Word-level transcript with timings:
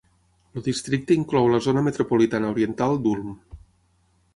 El 0.55 0.63
districte 0.67 1.15
inclou 1.19 1.51
la 1.57 1.61
zona 1.67 1.85
metropolitana 1.91 2.51
oriental 2.57 3.01
d'Ulm. 3.05 3.41